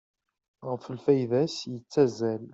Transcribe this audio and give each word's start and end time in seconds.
Ɣef 0.69 0.83
lfayda-is 0.95 1.57
yettazzal. 1.73 2.43